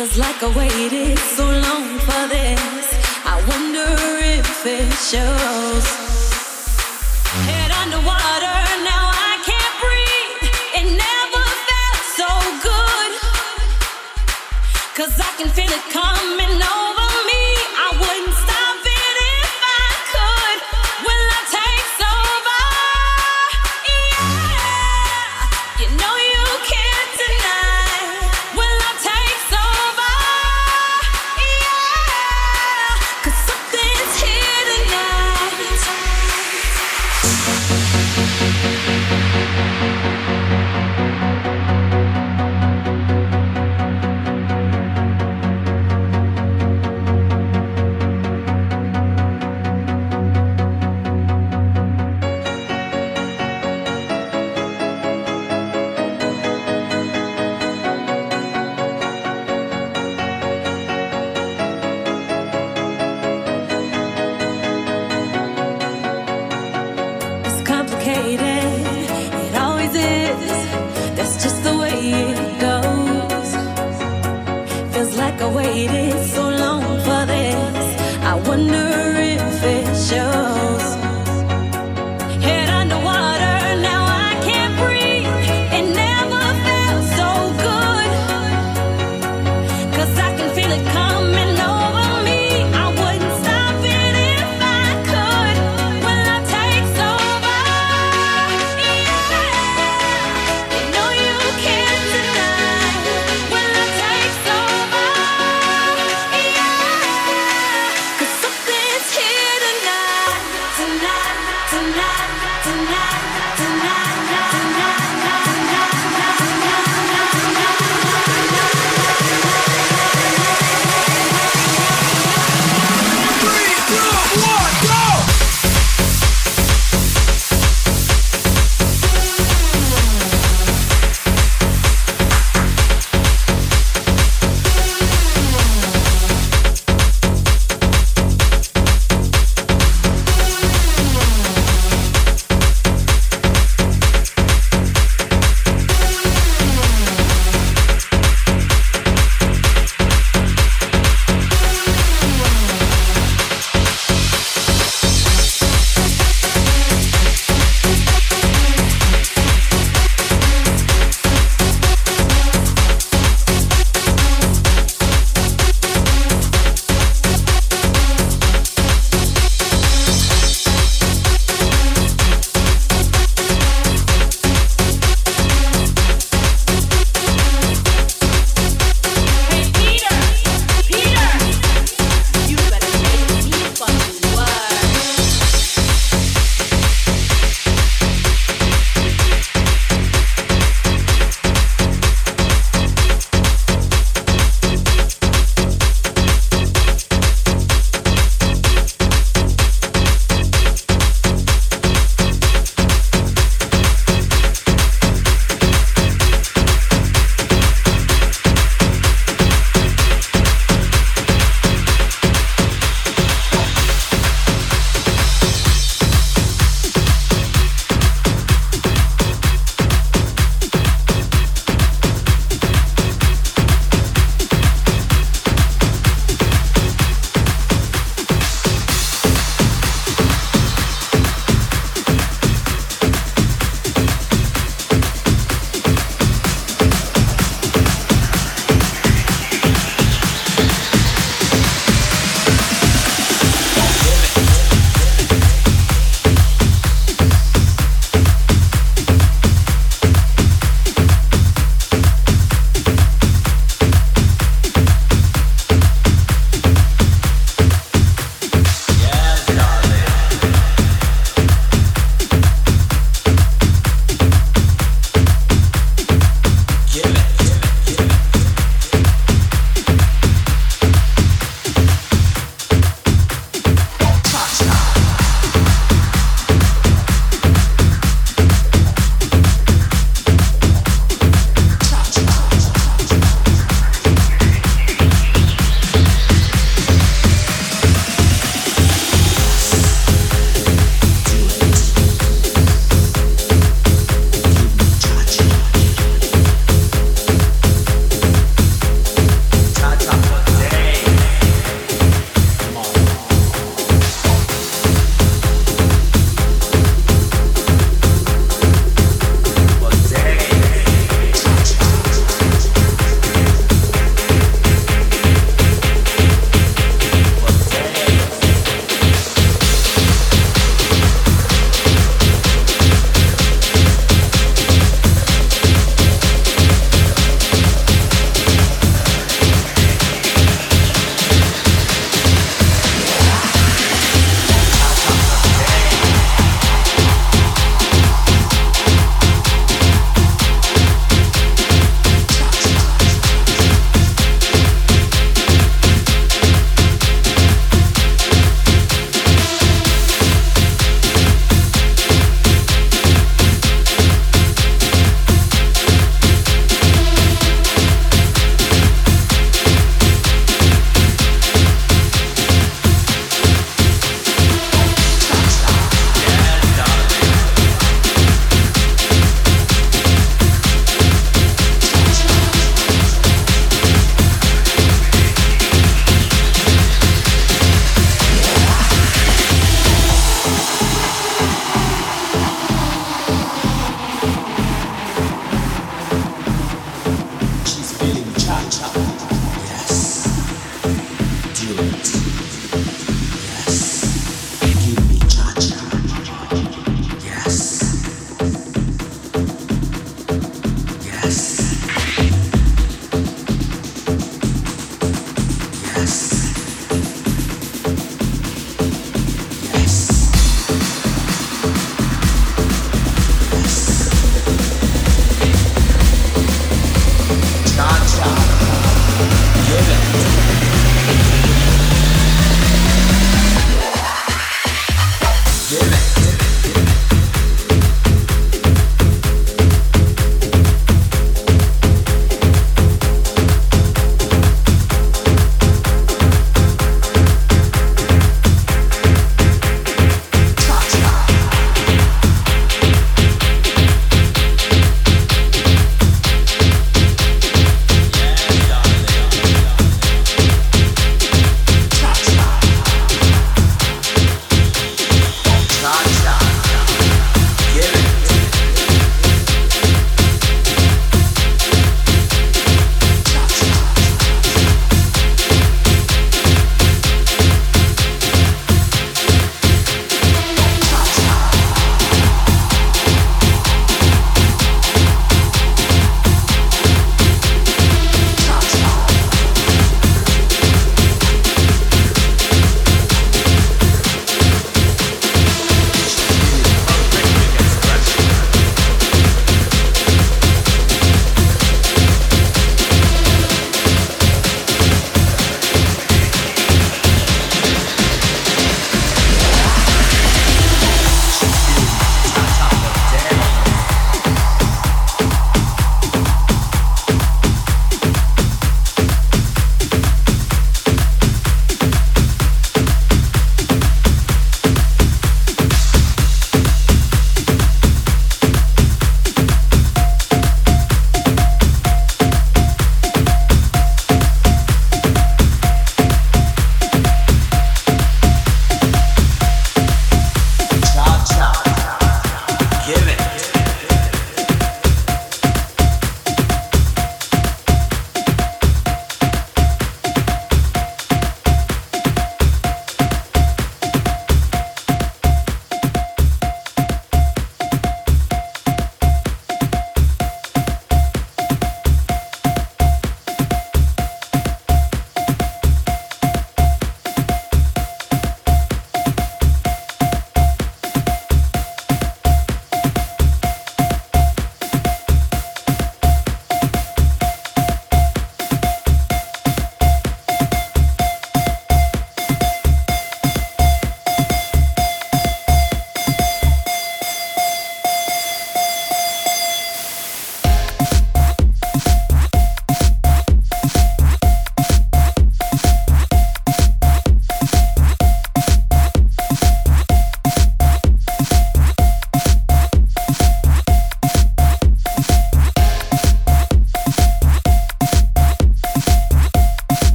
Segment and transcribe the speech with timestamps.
[0.00, 2.86] Feels like I waited so long for this.
[3.26, 3.84] I wonder
[4.38, 5.86] if it shows.
[7.44, 10.40] Head underwater, now I can't breathe.
[10.80, 12.30] It never felt so
[12.64, 13.12] good.
[14.96, 16.89] Cause I can feel it coming over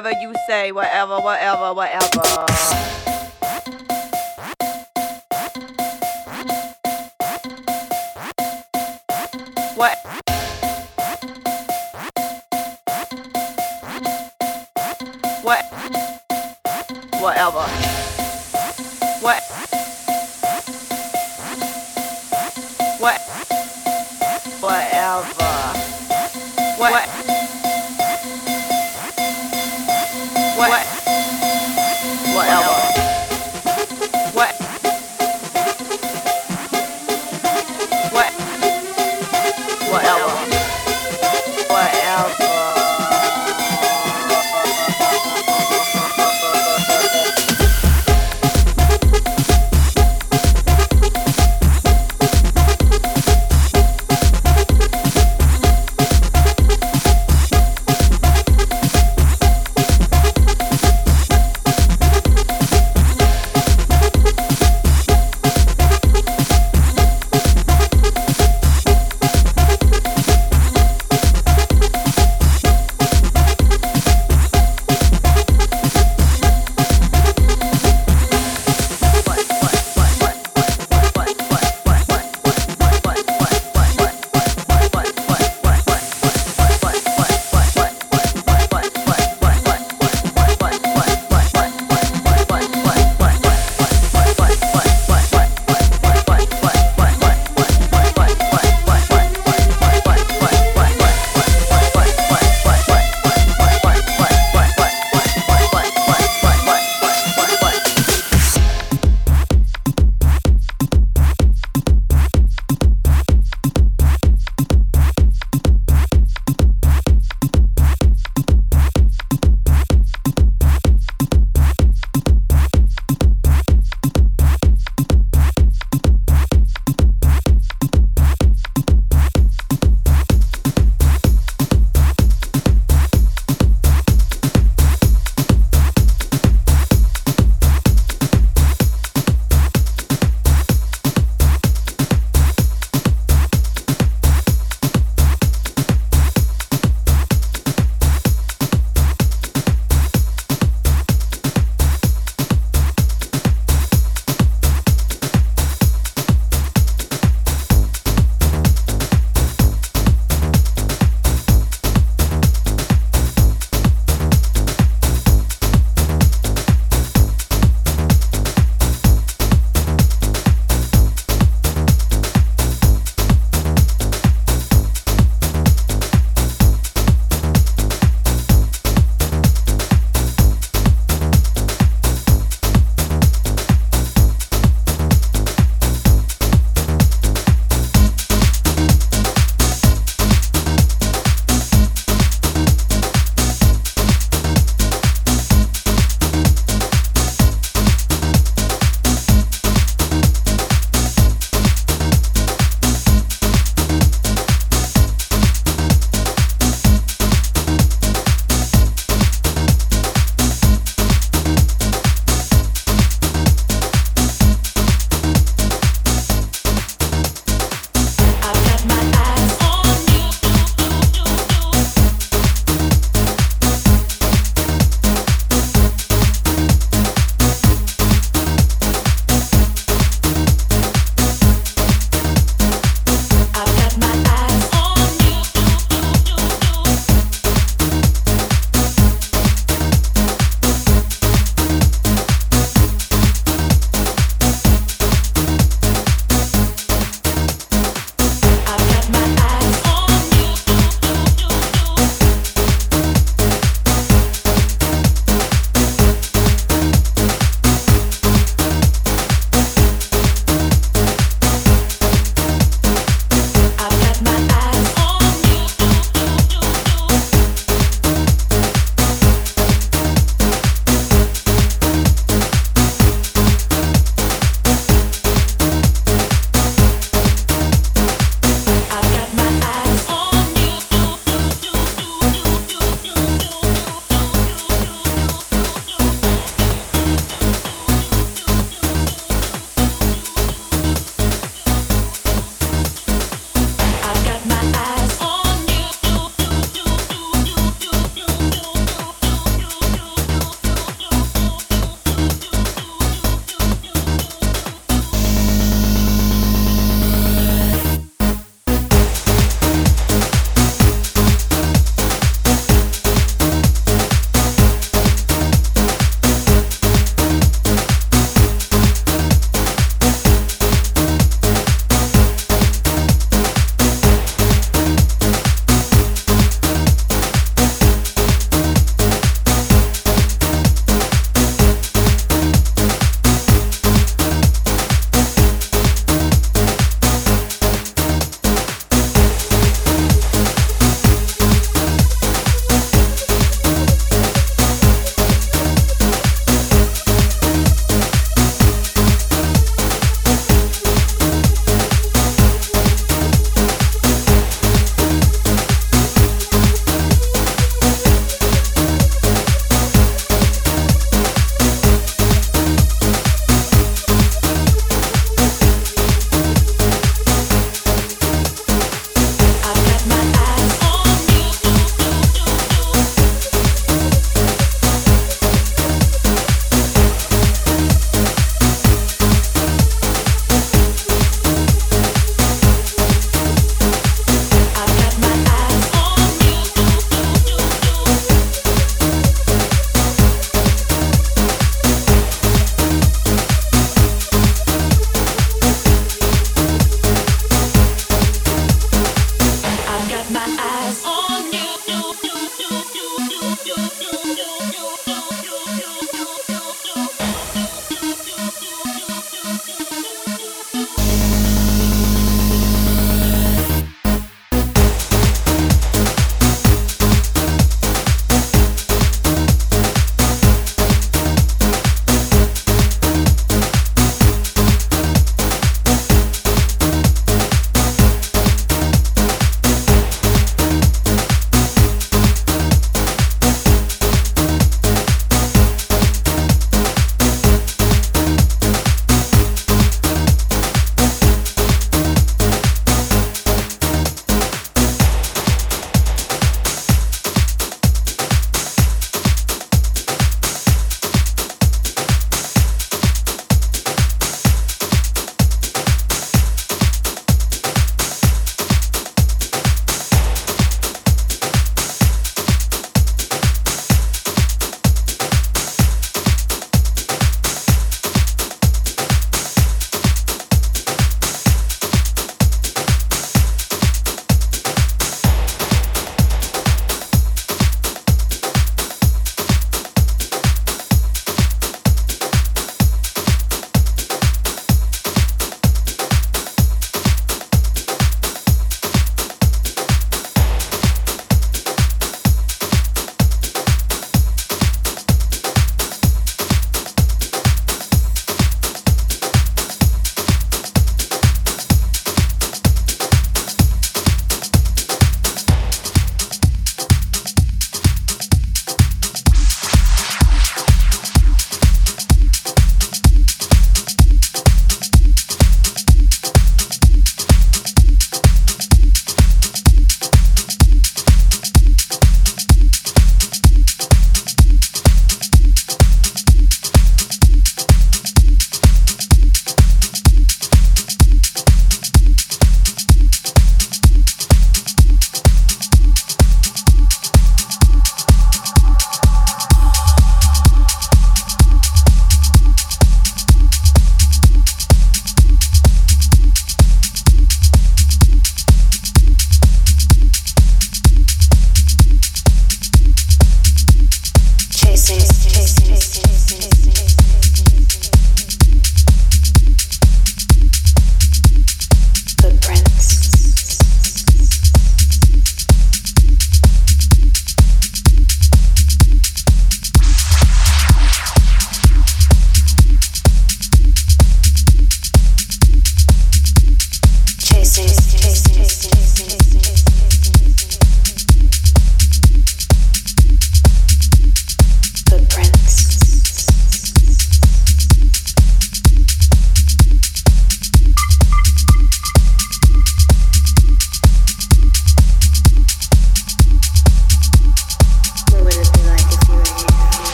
[0.00, 2.49] whatever, you say, whatever, whatever, whatever.